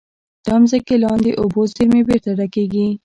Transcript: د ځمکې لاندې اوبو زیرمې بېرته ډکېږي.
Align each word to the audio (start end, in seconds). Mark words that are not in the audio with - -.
د 0.45 0.45
ځمکې 0.65 0.95
لاندې 1.03 1.31
اوبو 1.41 1.61
زیرمې 1.71 2.01
بېرته 2.07 2.31
ډکېږي. 2.39 2.87